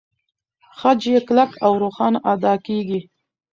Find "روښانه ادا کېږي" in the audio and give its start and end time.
1.83-2.99